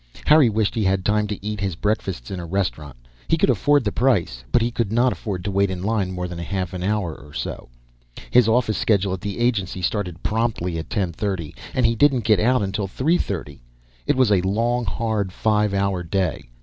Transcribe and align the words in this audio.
Harry 0.25 0.49
wished 0.49 0.73
he 0.73 0.83
had 0.83 1.05
time 1.05 1.27
to 1.27 1.37
eat 1.45 1.59
his 1.61 1.75
breakfasts 1.75 2.31
in 2.31 2.39
a 2.39 2.45
restaurant. 2.47 2.95
He 3.27 3.37
could 3.37 3.51
afford 3.51 3.83
the 3.83 3.91
price, 3.91 4.43
but 4.51 4.63
he 4.63 4.71
couldn't 4.71 4.97
afford 4.97 5.43
to 5.45 5.51
wait 5.51 5.69
in 5.69 5.83
line 5.83 6.09
more 6.11 6.27
than 6.27 6.39
a 6.39 6.43
half 6.43 6.73
hour 6.73 7.13
or 7.13 7.33
so. 7.33 7.69
His 8.31 8.47
office 8.47 8.79
schedule 8.79 9.13
at 9.13 9.21
the 9.21 9.37
agency 9.37 9.83
started 9.83 10.23
promptly 10.23 10.79
at 10.79 10.89
ten 10.89 11.13
thirty. 11.13 11.53
And 11.75 11.85
he 11.85 11.93
didn't 11.95 12.23
get 12.23 12.39
out 12.39 12.63
until 12.63 12.87
three 12.87 13.19
thirty; 13.19 13.61
it 14.07 14.15
was 14.15 14.31
a 14.31 14.41
long, 14.41 14.85
hard 14.85 15.31
five 15.31 15.71
hour 15.71 16.01
day. 16.01 16.49